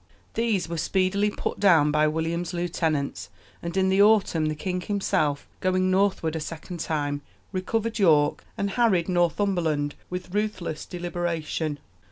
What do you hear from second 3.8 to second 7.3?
the autumn the king himself, going northward a second time,